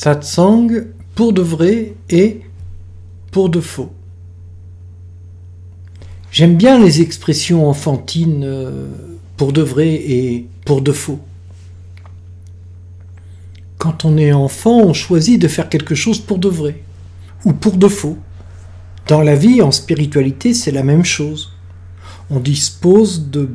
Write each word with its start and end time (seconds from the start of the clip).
Satsang 0.00 0.86
pour 1.14 1.34
de 1.34 1.42
vrai 1.42 1.92
et 2.08 2.40
pour 3.32 3.50
de 3.50 3.60
faux. 3.60 3.90
J'aime 6.32 6.56
bien 6.56 6.82
les 6.82 7.02
expressions 7.02 7.68
enfantines 7.68 8.44
euh, 8.44 8.88
pour 9.40 9.54
de 9.54 9.62
vrai 9.62 9.94
et 9.94 10.46
pour 10.66 10.82
de 10.82 10.92
faux. 10.92 11.18
Quand 13.78 14.04
on 14.04 14.18
est 14.18 14.32
enfant, 14.32 14.80
on 14.82 14.92
choisit 14.92 15.40
de 15.40 15.48
faire 15.48 15.70
quelque 15.70 15.94
chose 15.94 16.20
pour 16.20 16.36
de 16.36 16.50
vrai 16.50 16.82
ou 17.46 17.54
pour 17.54 17.78
de 17.78 17.88
faux. 17.88 18.18
Dans 19.06 19.22
la 19.22 19.36
vie, 19.36 19.62
en 19.62 19.70
spiritualité, 19.70 20.52
c'est 20.52 20.72
la 20.72 20.82
même 20.82 21.06
chose. 21.06 21.54
On 22.28 22.38
dispose 22.38 23.30
de 23.30 23.48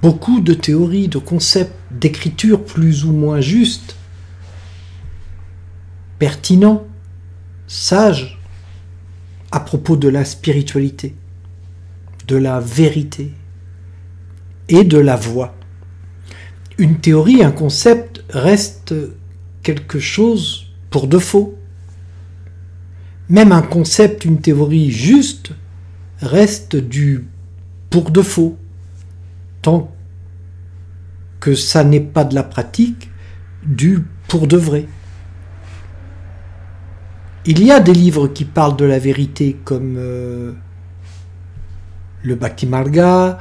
beaucoup 0.00 0.40
de 0.40 0.54
théories, 0.54 1.08
de 1.08 1.18
concepts, 1.18 1.76
d'écriture 1.90 2.64
plus 2.64 3.04
ou 3.04 3.12
moins 3.12 3.42
justes 3.42 3.96
pertinent, 6.18 6.84
sage 7.66 8.40
à 9.52 9.60
propos 9.60 9.96
de 9.96 10.08
la 10.08 10.24
spiritualité, 10.24 11.14
de 12.26 12.36
la 12.36 12.58
vérité 12.58 13.34
de 14.70 14.98
la 14.98 15.16
voix. 15.16 15.54
Une 16.78 16.98
théorie, 16.98 17.42
un 17.42 17.50
concept 17.50 18.24
reste 18.30 18.94
quelque 19.62 19.98
chose 19.98 20.66
pour 20.88 21.06
de 21.06 21.18
faux. 21.18 21.58
Même 23.28 23.52
un 23.52 23.62
concept, 23.62 24.24
une 24.24 24.40
théorie 24.40 24.90
juste 24.90 25.52
reste 26.20 26.76
du 26.76 27.26
pour 27.90 28.10
de 28.10 28.22
faux. 28.22 28.56
Tant 29.62 29.94
que 31.38 31.54
ça 31.54 31.84
n'est 31.84 32.00
pas 32.00 32.24
de 32.24 32.34
la 32.34 32.42
pratique, 32.42 33.10
du 33.62 34.04
pour 34.28 34.46
de 34.46 34.56
vrai. 34.56 34.86
Il 37.46 37.64
y 37.64 37.70
a 37.70 37.80
des 37.80 37.94
livres 37.94 38.28
qui 38.28 38.44
parlent 38.44 38.76
de 38.76 38.84
la 38.84 38.98
vérité 38.98 39.56
comme 39.64 39.96
euh, 39.98 40.52
le 42.22 42.34
Bhakti 42.34 42.66
Marga, 42.66 43.38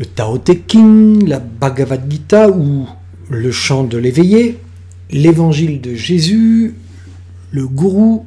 le 0.00 0.06
Tao 0.06 0.38
Te 0.38 0.52
King, 0.52 1.28
la 1.28 1.40
Bhagavad 1.40 2.10
Gita 2.10 2.48
ou 2.48 2.88
le 3.28 3.52
chant 3.52 3.84
de 3.84 3.98
l'éveillé, 3.98 4.58
l'évangile 5.10 5.82
de 5.82 5.94
Jésus, 5.94 6.74
le 7.50 7.68
gourou 7.68 8.24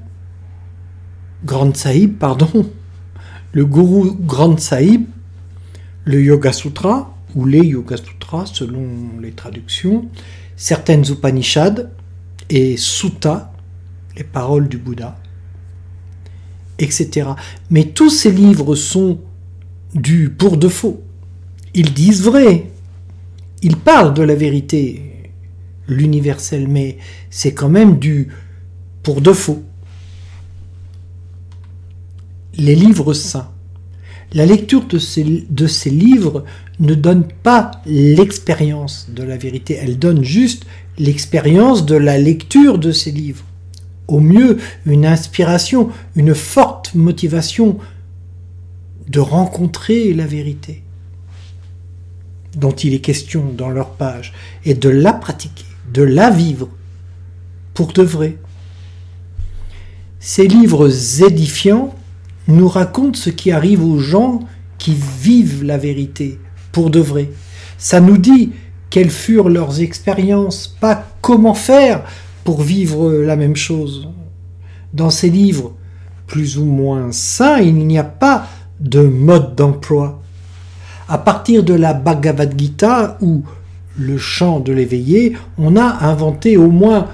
Grand 1.44 1.76
Sahib, 1.76 2.20
pardon, 2.20 2.70
le 3.54 3.66
gourou 3.66 4.14
Grand 4.14 4.60
Sahib, 4.60 5.06
le 6.06 6.22
Yoga 6.22 6.54
Sutra 6.54 7.18
ou 7.34 7.46
les 7.48 7.66
Yoga 7.66 7.98
Sutras 7.98 8.52
selon 8.54 8.86
les 9.20 9.32
traductions, 9.32 10.08
certaines 10.56 11.10
Upanishads 11.10 11.90
et 12.52 12.78
Sutta 12.78 13.52
les 14.16 14.24
paroles 14.24 14.68
du 14.68 14.78
Bouddha, 14.78 15.18
etc. 16.78 17.30
Mais 17.72 17.86
tous 17.86 18.12
ces 18.12 18.32
livres 18.32 18.76
sont 18.76 19.18
dus 19.96 20.30
pour 20.30 20.58
de 20.58 20.68
faux. 20.68 21.02
Ils 21.74 21.94
disent 21.94 22.24
vrai. 22.24 22.68
Ils 23.62 23.78
parlent 23.78 24.14
de 24.14 24.24
la 24.24 24.36
vérité, 24.36 25.32
l'universel, 25.88 26.68
mais 26.68 26.98
c'est 27.30 27.54
quand 27.54 27.70
même 27.70 27.98
du 27.98 28.30
pour 29.02 29.22
de 29.22 29.34
faux. 29.34 29.64
Les 32.56 32.76
livres 32.76 33.14
saints. 33.14 33.50
La 34.34 34.46
lecture 34.46 34.86
de 34.86 34.98
ces, 34.98 35.46
de 35.50 35.68
ces 35.68 35.90
livres 35.90 36.44
ne 36.80 36.96
donne 36.96 37.28
pas 37.28 37.72
l'expérience 37.86 39.08
de 39.10 39.24
la 39.24 39.38
vérité, 39.38 39.78
elle 39.80 40.00
donne 40.00 40.24
juste 40.24 40.66
l'expérience 40.98 41.86
de 41.86 41.96
la 41.96 42.18
lecture 42.18 42.80
de 42.80 42.92
ces 42.92 43.12
livres 43.12 43.46
au 44.08 44.20
mieux 44.20 44.58
une 44.86 45.06
inspiration, 45.06 45.90
une 46.16 46.36
forte 46.36 46.94
motivation 46.96 47.78
de 49.08 49.20
rencontrer 49.20 50.14
la 50.14 50.26
vérité 50.26 50.83
dont 52.56 52.72
il 52.72 52.94
est 52.94 53.00
question 53.00 53.46
dans 53.56 53.70
leur 53.70 53.92
page 53.92 54.34
et 54.66 54.74
de 54.74 54.90
la 54.90 55.14
pratiquer, 55.14 55.66
de 55.92 56.04
la 56.04 56.30
vivre 56.30 56.70
pour 57.74 57.94
de 57.94 58.04
vrai. 58.04 58.38
Ces 60.20 60.48
livres 60.48 60.90
édifiants 61.24 61.94
nous 62.48 62.68
racontent 62.68 63.20
ce 63.20 63.30
qui 63.30 63.52
arrive 63.52 63.84
aux 63.84 64.00
gens 64.00 64.42
qui 64.78 64.96
vivent 65.22 65.64
la 65.64 65.78
vérité 65.78 66.40
pour 66.72 66.90
de 66.90 67.00
vrai. 67.00 67.30
Ça 67.78 68.00
nous 68.00 68.18
dit 68.18 68.52
quelles 68.90 69.10
furent 69.10 69.50
leurs 69.50 69.82
expériences, 69.82 70.68
pas 70.68 71.06
comment 71.22 71.54
faire 71.54 72.04
pour 72.44 72.62
vivre 72.62 73.12
la 73.12 73.36
même 73.36 73.56
chose. 73.56 74.10
Dans 74.94 75.10
ces 75.10 75.30
livres 75.30 75.74
plus 76.28 76.58
ou 76.58 76.66
moins 76.66 77.12
sains, 77.12 77.60
il 77.60 77.86
n'y 77.86 77.98
a 77.98 78.04
pas 78.04 78.48
de 78.80 79.02
mode 79.02 79.56
d'emploi. 79.56 80.23
À 81.08 81.18
partir 81.18 81.64
de 81.64 81.74
la 81.74 81.94
Bhagavad 81.94 82.58
Gita 82.58 83.18
ou 83.22 83.44
le 83.98 84.18
chant 84.18 84.60
de 84.60 84.74
l'éveillé, 84.74 85.38
on 85.58 85.76
a 85.76 86.06
inventé 86.06 86.58
au 86.58 86.70
moins 86.70 87.08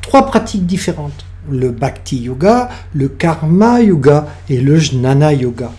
trois 0.00 0.26
pratiques 0.26 0.66
différentes. 0.66 1.24
Le 1.50 1.70
Bhakti 1.70 2.18
Yoga, 2.18 2.68
le 2.94 3.08
Karma 3.08 3.82
Yoga 3.82 4.28
et 4.48 4.60
le 4.60 4.78
Jnana 4.78 5.32
Yoga. 5.32 5.70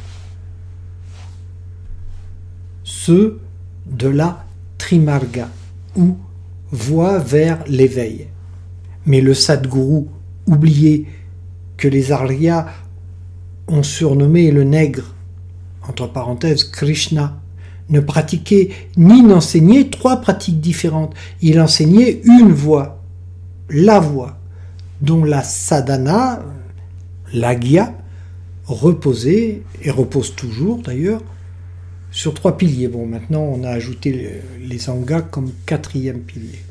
Ceux 2.83 3.39
de 3.85 4.07
la 4.07 4.45
Trimarga 4.77 5.49
ou 5.95 6.17
voie 6.71 7.19
vers 7.19 7.59
l'éveil. 7.67 8.27
Mais 9.05 9.21
le 9.21 9.33
Sadguru 9.33 10.05
oubliait 10.47 11.05
que 11.77 11.87
les 11.87 12.11
Aryas 12.11 12.67
ont 13.67 13.83
surnommé 13.83 14.51
le 14.51 14.63
nègre, 14.63 15.14
entre 15.89 16.07
parenthèses 16.07 16.63
Krishna, 16.63 17.39
ne 17.89 17.99
pratiquait 17.99 18.71
ni 18.97 19.21
n'enseignait 19.21 19.89
trois 19.89 20.21
pratiques 20.21 20.59
différentes. 20.59 21.13
Il 21.41 21.59
enseignait 21.59 22.21
une 22.23 22.51
voie, 22.51 23.01
la 23.69 23.99
voie, 23.99 24.37
dont 25.01 25.23
la 25.23 25.43
sadhana, 25.43 26.43
l'agya, 27.33 27.93
reposait, 28.65 29.61
et 29.81 29.91
repose 29.91 30.35
toujours 30.35 30.79
d'ailleurs, 30.79 31.21
sur 32.11 32.33
trois 32.33 32.57
piliers. 32.57 32.87
Bon, 32.87 33.05
maintenant 33.05 33.41
on 33.41 33.63
a 33.63 33.69
ajouté 33.69 34.41
les 34.59 34.89
angas 34.89 35.21
comme 35.21 35.51
quatrième 35.65 36.21
pilier. 36.21 36.61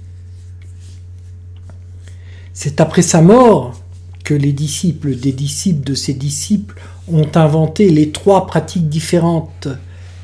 C'est 2.52 2.80
après 2.80 3.02
sa 3.02 3.20
mort 3.20 3.80
que 4.24 4.34
les 4.34 4.52
disciples 4.52 5.14
des 5.14 5.32
disciples 5.32 5.84
de 5.84 5.94
ses 5.94 6.14
disciples 6.14 6.80
ont 7.12 7.28
inventé 7.34 7.90
les 7.90 8.10
trois 8.10 8.46
pratiques 8.46 8.88
différentes 8.88 9.68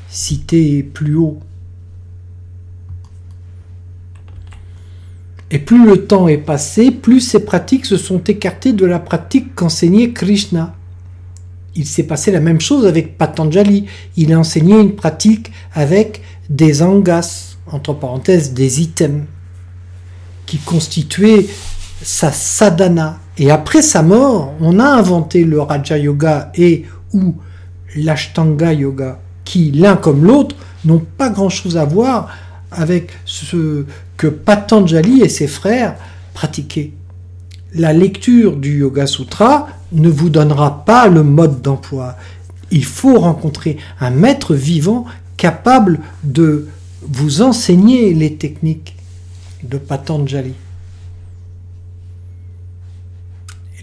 citées 0.09 0.83
plus 0.83 1.15
haut. 1.15 1.39
Et 5.51 5.59
plus 5.59 5.85
le 5.85 6.07
temps 6.07 6.27
est 6.27 6.37
passé, 6.37 6.91
plus 6.91 7.21
ces 7.21 7.45
pratiques 7.45 7.85
se 7.85 7.97
sont 7.97 8.23
écartées 8.23 8.73
de 8.73 8.85
la 8.85 8.99
pratique 8.99 9.53
qu'enseignait 9.53 10.11
Krishna. 10.11 10.75
Il 11.75 11.85
s'est 11.85 12.03
passé 12.03 12.31
la 12.31 12.39
même 12.39 12.59
chose 12.59 12.85
avec 12.85 13.17
Patanjali. 13.17 13.85
Il 14.17 14.33
a 14.33 14.39
enseigné 14.39 14.79
une 14.79 14.95
pratique 14.95 15.51
avec 15.73 16.21
des 16.49 16.81
angas, 16.81 17.57
entre 17.67 17.93
parenthèses 17.93 18.53
des 18.53 18.81
items, 18.81 19.25
qui 20.45 20.57
constituaient 20.57 21.45
sa 22.01 22.31
sadhana. 22.31 23.20
Et 23.41 23.49
après 23.49 23.81
sa 23.81 24.03
mort, 24.03 24.53
on 24.61 24.77
a 24.77 24.85
inventé 24.85 25.45
le 25.45 25.59
Raja 25.59 25.97
Yoga 25.97 26.51
et 26.53 26.85
ou 27.11 27.33
l'Ashtanga 27.95 28.71
Yoga, 28.71 29.19
qui 29.45 29.71
l'un 29.71 29.95
comme 29.95 30.23
l'autre 30.23 30.55
n'ont 30.85 31.03
pas 31.17 31.31
grand-chose 31.31 31.75
à 31.75 31.83
voir 31.83 32.29
avec 32.69 33.09
ce 33.25 33.85
que 34.15 34.27
Patanjali 34.27 35.21
et 35.21 35.27
ses 35.27 35.47
frères 35.47 35.95
pratiquaient. 36.35 36.91
La 37.73 37.93
lecture 37.93 38.57
du 38.57 38.77
Yoga 38.77 39.07
Sutra 39.07 39.69
ne 39.91 40.09
vous 40.09 40.29
donnera 40.29 40.85
pas 40.85 41.07
le 41.07 41.23
mode 41.23 41.63
d'emploi. 41.63 42.17
Il 42.69 42.85
faut 42.85 43.17
rencontrer 43.17 43.77
un 43.99 44.11
maître 44.11 44.53
vivant 44.53 45.05
capable 45.37 45.99
de 46.23 46.67
vous 47.01 47.41
enseigner 47.41 48.13
les 48.13 48.35
techniques 48.35 48.95
de 49.63 49.79
Patanjali 49.79 50.53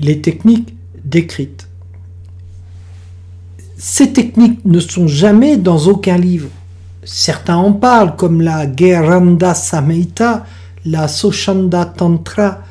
les 0.01 0.21
techniques 0.21 0.75
décrites. 1.05 1.69
Ces 3.77 4.13
techniques 4.13 4.65
ne 4.65 4.81
sont 4.81 5.07
jamais 5.07 5.57
dans 5.57 5.87
aucun 5.87 6.17
livre. 6.17 6.49
certains 7.05 7.57
en 7.57 7.73
parlent, 7.73 8.17
comme 8.17 8.43
la 8.43 8.67
Geranda 8.75 9.55
Samhita, 9.55 10.45
la 10.85 11.09
Soshanda 11.09 11.87
Tantra, 11.87 12.63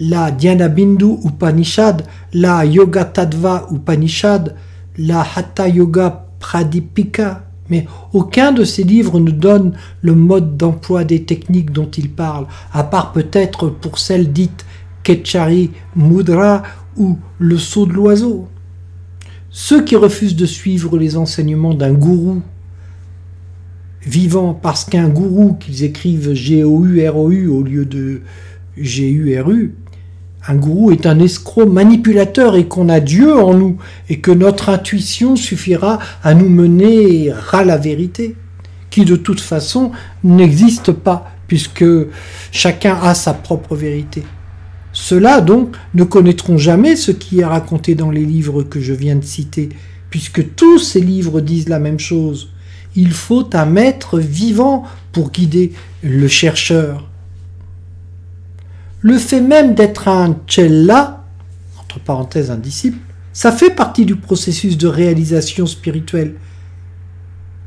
la 0.00 0.30
Dhyana-bindu 0.30 1.18
Upanishad, 1.24 2.04
la 2.34 2.64
Yoga 2.64 3.04
Tattva 3.04 3.66
Upanishad, 3.72 4.54
la 4.98 5.24
Hatha 5.34 5.68
Yoga 5.68 6.26
Pradipika, 6.38 7.44
mais 7.70 7.86
aucun 8.12 8.52
de 8.52 8.64
ces 8.64 8.82
livres 8.82 9.20
ne 9.20 9.30
donne 9.30 9.74
le 10.02 10.14
mode 10.14 10.56
d'emploi 10.56 11.04
des 11.04 11.24
techniques 11.24 11.72
dont 11.72 11.90
il 11.96 12.10
parle, 12.10 12.46
à 12.72 12.84
part 12.84 13.12
peut-être 13.12 13.68
pour 13.68 13.98
celles 13.98 14.32
dites 14.32 14.64
Ketchari 15.08 15.70
Mudra 15.96 16.62
ou 16.98 17.16
le 17.38 17.56
saut 17.56 17.86
de 17.86 17.94
l'oiseau. 17.94 18.46
Ceux 19.48 19.82
qui 19.82 19.96
refusent 19.96 20.36
de 20.36 20.44
suivre 20.44 20.98
les 20.98 21.16
enseignements 21.16 21.72
d'un 21.72 21.94
gourou 21.94 22.42
vivant 24.02 24.52
parce 24.52 24.84
qu'un 24.84 25.08
gourou 25.08 25.54
qu'ils 25.54 25.82
écrivent 25.82 26.34
G-O-U-R-O-U 26.34 27.46
au 27.46 27.62
lieu 27.62 27.86
de 27.86 28.20
G-U-R-U, 28.76 29.74
un 30.46 30.54
gourou 30.56 30.90
est 30.90 31.06
un 31.06 31.20
escroc 31.20 31.64
manipulateur 31.64 32.54
et 32.54 32.66
qu'on 32.66 32.90
a 32.90 33.00
Dieu 33.00 33.34
en 33.34 33.54
nous 33.54 33.78
et 34.10 34.20
que 34.20 34.30
notre 34.30 34.68
intuition 34.68 35.36
suffira 35.36 36.00
à 36.22 36.34
nous 36.34 36.50
mener 36.50 37.32
à 37.52 37.64
la 37.64 37.78
vérité, 37.78 38.36
qui 38.90 39.06
de 39.06 39.16
toute 39.16 39.40
façon 39.40 39.90
n'existe 40.22 40.92
pas 40.92 41.32
puisque 41.46 41.86
chacun 42.52 42.98
a 43.00 43.14
sa 43.14 43.32
propre 43.32 43.74
vérité. 43.74 44.22
Ceux-là, 45.00 45.40
donc, 45.40 45.76
ne 45.94 46.02
connaîtront 46.02 46.58
jamais 46.58 46.96
ce 46.96 47.12
qui 47.12 47.38
est 47.38 47.44
raconté 47.44 47.94
dans 47.94 48.10
les 48.10 48.26
livres 48.26 48.64
que 48.64 48.80
je 48.80 48.92
viens 48.92 49.14
de 49.14 49.24
citer, 49.24 49.68
puisque 50.10 50.56
tous 50.56 50.80
ces 50.80 51.00
livres 51.00 51.40
disent 51.40 51.68
la 51.68 51.78
même 51.78 52.00
chose. 52.00 52.50
Il 52.96 53.12
faut 53.12 53.48
un 53.54 53.64
maître 53.64 54.18
vivant 54.18 54.82
pour 55.12 55.30
guider 55.30 55.72
le 56.02 56.26
chercheur. 56.26 57.08
Le 59.00 59.16
fait 59.18 59.40
même 59.40 59.76
d'être 59.76 60.08
un 60.08 60.36
chella, 60.48 61.24
entre 61.80 62.00
parenthèses 62.00 62.50
un 62.50 62.56
disciple, 62.56 62.98
ça 63.32 63.52
fait 63.52 63.70
partie 63.70 64.04
du 64.04 64.16
processus 64.16 64.76
de 64.76 64.88
réalisation 64.88 65.66
spirituelle, 65.66 66.34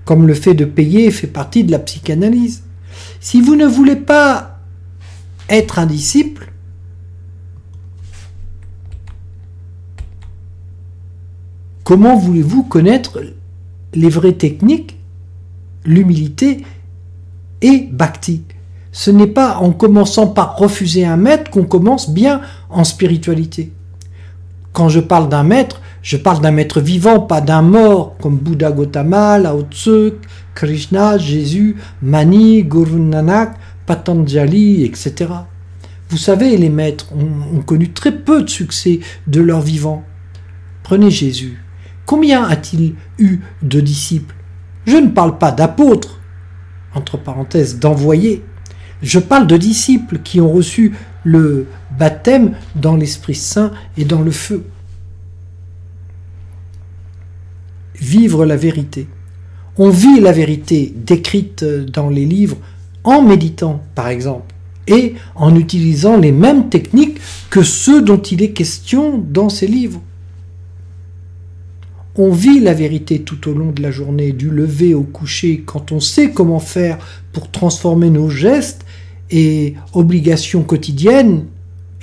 comme 0.04 0.28
le 0.28 0.34
fait 0.34 0.54
de 0.54 0.66
payer 0.66 1.10
fait 1.12 1.28
partie 1.28 1.64
de 1.64 1.72
la 1.72 1.80
psychanalyse. 1.80 2.64
Si 3.22 3.40
vous 3.40 3.56
ne 3.56 3.66
voulez 3.66 3.96
pas 3.96 4.60
être 5.50 5.80
un 5.80 5.86
disciple, 5.86 6.51
comment 11.92 12.16
voulez-vous 12.16 12.64
connaître 12.64 13.20
les 13.94 14.08
vraies 14.08 14.38
techniques, 14.38 14.98
l'humilité 15.84 16.64
et 17.62 17.90
bhakti? 17.92 18.44
Ce 18.94 19.12
n'est 19.12 19.28
pas 19.28 19.58
en 19.58 19.74
commençant 19.74 20.28
par 20.28 20.56
refuser 20.56 21.04
un 21.04 21.18
maître 21.18 21.52
qu'on 21.52 21.66
commence 21.66 22.10
bien 22.10 22.40
en 22.70 22.86
spiritualité. 22.86 23.74
Quand 24.72 24.88
je 24.88 25.02
parle 25.02 25.28
d'un 25.28 25.44
maître, 25.44 25.82
je 26.02 26.16
parle 26.16 26.40
d'un 26.40 26.52
maître 26.52 26.80
vivant, 26.80 27.20
pas 27.20 27.42
d'un 27.42 27.62
mort, 27.62 28.16
comme 28.22 28.38
Bouddha 28.38 28.72
Gautama, 28.72 29.38
Lao 29.38 29.64
Tzu, 29.70 30.14
Krishna, 30.56 31.18
Jésus, 31.18 31.76
Mani, 32.02 32.64
Guru 32.64 33.02
Nanak, 33.02 33.58
Patanjali, 33.86 34.86
etc. 34.86 35.30
Vous 36.08 36.16
savez, 36.16 36.56
les 36.56 36.70
maîtres 36.70 37.12
ont, 37.14 37.58
ont 37.58 37.62
connu 37.62 37.92
très 37.92 38.18
peu 38.18 38.44
de 38.44 38.50
succès 38.50 39.02
de 39.28 39.42
leur 39.42 39.60
vivant. 39.60 40.06
Prenez 40.84 41.12
Jésus. 41.12 41.60
Combien 42.06 42.44
a-t-il 42.44 42.96
eu 43.20 43.40
de 43.62 43.80
disciples? 43.80 44.36
Je 44.86 44.98
ne 44.98 45.10
parle 45.10 45.38
pas 45.38 45.52
d'apôtres, 45.52 46.20
entre 46.96 47.18
parenthèses, 47.18 47.80
d'envoyés. 47.80 48.44
Je 49.02 49.20
parle 49.20 49.48
de 49.48 49.58
disciples 49.58 50.20
qui 50.20 50.42
ont 50.42 50.52
reçu 50.52 50.94
le 51.24 51.68
baptême 51.98 52.54
dans 52.76 52.96
l'Esprit 52.96 53.36
Saint 53.36 53.72
et 53.98 54.06
dans 54.06 54.22
le 54.22 54.32
feu. 54.32 54.66
Vivre 57.96 58.46
la 58.46 58.58
vérité. 58.58 59.08
On 59.78 59.90
vit 59.90 60.20
la 60.20 60.32
vérité 60.32 60.94
décrite 60.96 61.64
dans 61.64 62.10
les 62.10 62.26
livres 62.26 62.58
en 63.04 63.22
méditant, 63.22 63.82
par 63.96 64.08
exemple, 64.10 64.54
et 64.88 65.16
en 65.36 65.56
utilisant 65.56 66.18
les 66.18 66.32
mêmes 66.32 66.70
techniques 66.70 67.20
que 67.50 67.64
ceux 67.64 68.02
dont 68.02 68.22
il 68.22 68.42
est 68.42 68.52
question 68.52 69.18
dans 69.18 69.50
ces 69.50 69.68
livres. 69.68 70.02
On 72.24 72.30
vit 72.30 72.60
la 72.60 72.76
vérité 72.76 73.24
tout 73.24 73.50
au 73.50 73.54
long 73.56 73.72
de 73.72 73.82
la 73.82 73.90
journée, 73.90 74.32
du 74.32 74.52
lever 74.52 74.94
au 74.94 75.02
coucher, 75.02 75.64
quand 75.66 75.92
on 75.92 76.00
sait 76.00 76.30
comment 76.30 76.60
faire 76.60 77.00
pour 77.34 77.50
transformer 77.50 78.12
nos 78.12 78.30
gestes 78.30 78.86
et 79.32 79.74
obligations 79.94 80.62
quotidiennes 80.62 81.48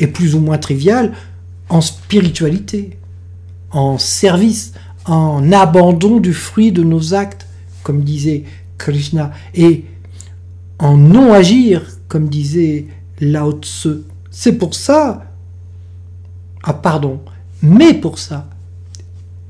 et 0.00 0.08
plus 0.08 0.34
ou 0.34 0.40
moins 0.40 0.58
triviales 0.58 1.12
en 1.68 1.80
spiritualité, 1.80 2.98
en 3.70 3.96
service, 3.96 4.72
en 5.04 5.52
abandon 5.52 6.18
du 6.18 6.34
fruit 6.34 6.72
de 6.72 6.82
nos 6.82 7.14
actes, 7.14 7.46
comme 7.84 8.02
disait 8.02 8.42
Krishna, 8.76 9.30
et 9.54 9.84
en 10.80 10.96
non-agir, 10.96 11.86
comme 12.08 12.28
disait 12.28 12.86
Lao 13.20 13.52
Tse. 13.52 14.00
C'est 14.32 14.58
pour 14.58 14.74
ça, 14.74 15.30
ah 16.64 16.74
pardon, 16.74 17.20
mais 17.62 17.94
pour 17.94 18.18
ça, 18.18 18.50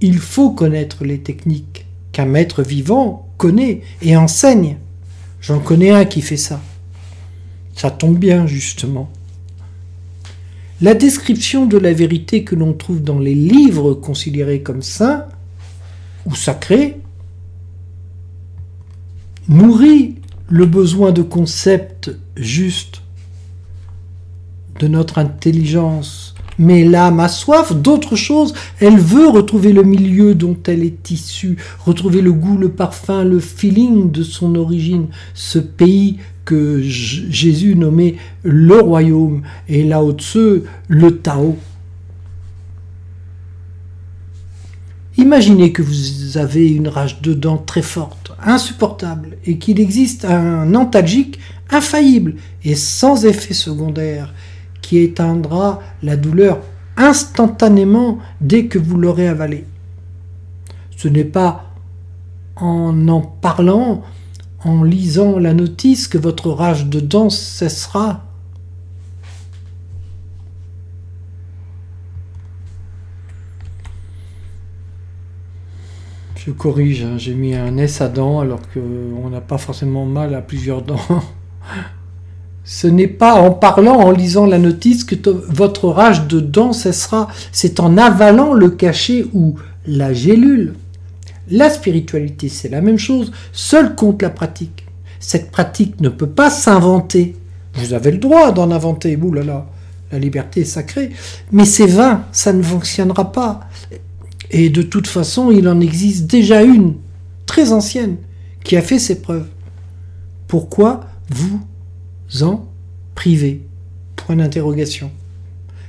il 0.01 0.19
faut 0.19 0.51
connaître 0.51 1.05
les 1.05 1.19
techniques 1.21 1.87
qu'un 2.13 2.27
maître 2.27 2.63
vivant 2.63 3.29
connaît 3.37 3.83
et 4.03 4.17
enseigne. 4.17 4.77
J'en 5.41 5.61
connais 5.61 5.91
un 5.91 6.05
qui 6.05 6.23
fait 6.23 6.37
ça. 6.37 6.61
Ça 7.75 7.91
tombe 7.91 8.19
bien, 8.19 8.47
justement. 8.47 9.11
La 10.81 10.95
description 10.95 11.67
de 11.67 11.79
la 11.79 11.93
vérité 11.93 12.45
que 12.45 12.55
l'on 12.55 12.73
trouve 12.73 13.03
dans 13.03 13.19
les 13.19 13.35
livres 13.35 13.95
considérés 13.95 14.63
comme 14.63 14.83
saints 14.83 15.27
ou 16.25 16.35
sacrés 16.35 17.01
nourrit 19.49 20.17
le 20.49 20.67
besoin 20.67 21.11
de 21.11 21.23
concepts 21.23 22.11
justes 22.37 23.03
de 24.79 24.87
notre 24.87 25.19
intelligence 25.19 26.35
mais 26.59 26.85
l'âme 26.85 27.21
a 27.21 27.29
soif 27.29 27.75
d'autre 27.75 28.17
chose. 28.17 28.55
Elle 28.81 28.99
veut 28.99 29.29
retrouver 29.29 29.73
le 29.73 29.83
milieu 29.83 30.35
dont 30.35 30.57
elle 30.67 30.83
est 30.83 31.11
issue, 31.11 31.57
retrouver 31.85 32.21
le 32.21 32.33
goût, 32.33 32.57
le 32.57 32.69
parfum, 32.69 33.25
le 33.25 33.41
feeling 33.41 34.11
de 34.11 34.23
son 34.23 34.55
origine, 34.55 35.07
ce 35.35 35.59
pays 35.59 36.19
que 36.45 36.81
Jésus 36.81 37.77
nommait 37.77 38.17
le 38.43 38.81
royaume 38.81 39.43
et 39.69 39.85
Lao 39.85 40.13
Tzu 40.13 40.63
le 40.89 41.19
Tao. 41.19 41.57
Imaginez 45.19 45.73
que 45.73 45.83
vous 45.83 46.39
avez 46.39 46.69
une 46.69 46.89
rage 46.89 47.21
de 47.21 47.35
dents 47.35 47.59
très 47.59 47.83
forte, 47.83 48.33
insupportable, 48.43 49.37
et 49.45 49.59
qu'il 49.59 49.81
existe 49.81 50.25
un 50.25 50.75
antalgique 50.75 51.41
infaillible 51.71 52.37
et 52.65 52.77
sans 52.77 53.27
effet 53.27 53.53
secondaire 53.53 54.33
éteindra 54.97 55.81
la 56.03 56.17
douleur 56.17 56.61
instantanément 56.97 58.19
dès 58.41 58.67
que 58.67 58.79
vous 58.79 58.97
l'aurez 58.97 59.29
avalé. 59.29 59.65
Ce 60.97 61.07
n'est 61.09 61.25
pas 61.25 61.65
en 62.57 63.07
en 63.09 63.21
parlant, 63.21 64.03
en 64.65 64.83
lisant 64.83 65.39
la 65.39 65.55
notice 65.55 66.09
que 66.09 66.19
votre 66.19 66.51
rage 66.51 66.87
de 66.87 66.99
dents 66.99 67.31
cessera. 67.31 68.25
Je 76.37 76.51
corrige, 76.51 77.05
hein, 77.05 77.19
j'ai 77.19 77.35
mis 77.35 77.55
un 77.55 77.77
S 77.77 78.01
à 78.01 78.09
dents 78.09 78.41
alors 78.41 78.61
qu'on 78.73 79.29
n'a 79.29 79.41
pas 79.41 79.59
forcément 79.59 80.07
mal 80.07 80.35
à 80.35 80.41
plusieurs 80.41 80.83
dents. 80.83 80.97
Ce 82.71 82.87
n'est 82.87 83.09
pas 83.09 83.33
en 83.33 83.51
parlant, 83.51 83.95
en 83.95 84.11
lisant 84.11 84.45
la 84.45 84.59
notice 84.59 85.03
que 85.03 85.17
votre 85.49 85.89
rage 85.89 86.27
de 86.27 86.39
dents 86.39 86.75
cessera, 86.75 87.29
c'est 87.51 87.81
en 87.81 87.97
avalant 87.97 88.53
le 88.53 88.69
cachet 88.69 89.25
ou 89.33 89.55
la 89.87 90.13
gélule. 90.13 90.75
La 91.51 91.71
spiritualité, 91.71 92.51
c'est 92.51 92.69
la 92.69 92.83
même 92.83 92.99
chose, 92.99 93.33
seul 93.55 93.95
compte 93.95 94.21
la 94.21 94.29
pratique. 94.29 94.85
Cette 95.19 95.51
pratique 95.51 95.99
ne 96.03 96.11
peut 96.11 96.29
pas 96.29 96.51
s'inventer. 96.51 97.37
Vous 97.73 97.95
avez 97.95 98.11
le 98.11 98.19
droit 98.19 98.53
d'en 98.53 98.71
inventer, 98.71 99.17
ouh 99.17 99.33
là 99.33 99.45
là, 99.45 99.67
la 100.13 100.19
liberté 100.19 100.61
est 100.61 100.65
sacrée, 100.67 101.09
mais 101.51 101.65
c'est 101.65 101.87
vain, 101.87 102.27
ça 102.33 102.53
ne 102.53 102.63
fonctionnera 102.63 103.33
pas. 103.33 103.61
Et 104.51 104.69
de 104.69 104.83
toute 104.83 105.07
façon, 105.07 105.51
il 105.51 105.71
en 105.71 105.81
existe 105.81 106.27
déjà 106.27 106.63
une, 106.63 106.97
très 107.47 107.73
ancienne, 107.73 108.17
qui 108.63 108.77
a 108.77 108.83
fait 108.83 108.99
ses 108.99 109.23
preuves. 109.23 109.49
Pourquoi 110.49 111.07
vous 111.31 111.63
en 112.43 112.69
privé 113.15 113.63
Point 114.17 114.37
d'interrogation. 114.37 115.11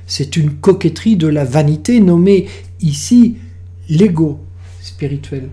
C'est 0.06 0.36
une 0.36 0.54
coquetterie 0.54 1.16
de 1.16 1.26
la 1.26 1.44
vanité 1.44 2.00
nommée 2.00 2.48
ici 2.80 3.36
l'ego 3.88 4.40
spirituel. 4.80 5.48